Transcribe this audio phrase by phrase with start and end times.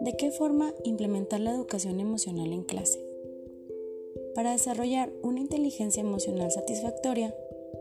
[0.00, 3.04] ¿De qué forma implementar la educación emocional en clase?
[4.34, 7.34] Para desarrollar una inteligencia emocional satisfactoria,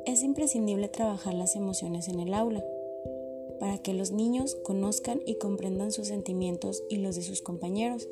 [0.05, 2.65] es imprescindible trabajar las emociones en el aula,
[3.59, 8.09] para que los niños conozcan y comprendan sus sentimientos y los de sus compañeros.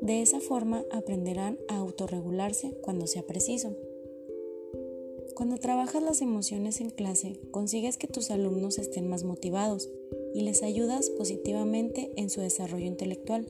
[0.00, 3.76] De esa forma aprenderán a autorregularse cuando sea preciso.
[5.34, 9.88] Cuando trabajas las emociones en clase, consigues que tus alumnos estén más motivados
[10.34, 13.46] y les ayudas positivamente en su desarrollo intelectual.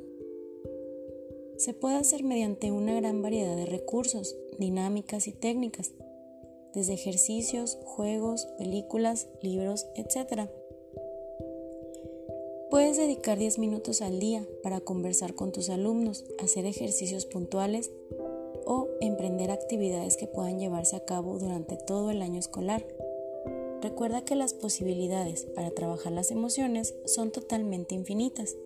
[1.56, 5.92] Se puede hacer mediante una gran variedad de recursos, dinámicas y técnicas,
[6.74, 10.48] desde ejercicios, juegos, películas, libros, etc.
[12.70, 17.90] Puedes dedicar 10 minutos al día para conversar con tus alumnos, hacer ejercicios puntuales
[18.70, 22.86] o emprender actividades que puedan llevarse a cabo durante todo el año escolar.
[23.80, 28.56] Recuerda que las posibilidades para trabajar las emociones son totalmente infinitas,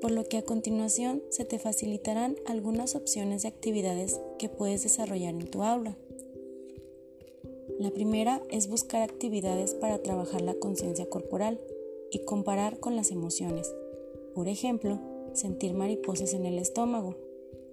[0.00, 5.34] por lo que a continuación se te facilitarán algunas opciones de actividades que puedes desarrollar
[5.34, 5.96] en tu aula.
[7.80, 11.60] La primera es buscar actividades para trabajar la conciencia corporal
[12.12, 13.74] y comparar con las emociones.
[14.32, 15.00] Por ejemplo,
[15.32, 17.16] sentir mariposas en el estómago.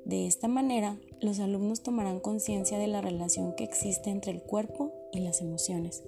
[0.05, 4.91] De esta manera, los alumnos tomarán conciencia de la relación que existe entre el cuerpo
[5.11, 6.03] y las emociones.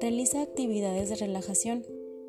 [0.00, 1.84] Realiza actividades de relajación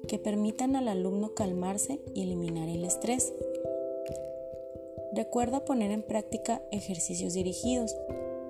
[0.08, 3.34] que permitan al alumno calmarse y eliminar el estrés.
[5.14, 7.96] Recuerda poner en práctica ejercicios dirigidos,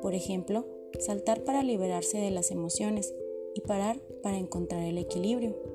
[0.01, 0.65] por ejemplo,
[0.99, 3.13] saltar para liberarse de las emociones
[3.53, 5.72] y parar para encontrar el equilibrio.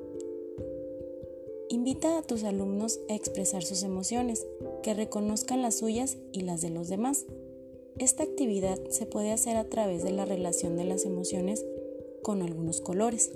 [1.70, 4.46] Invita a tus alumnos a expresar sus emociones,
[4.82, 7.26] que reconozcan las suyas y las de los demás.
[7.98, 11.66] Esta actividad se puede hacer a través de la relación de las emociones
[12.22, 13.32] con algunos colores.